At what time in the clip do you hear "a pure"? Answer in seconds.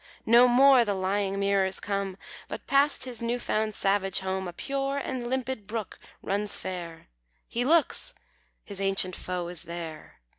4.47-4.97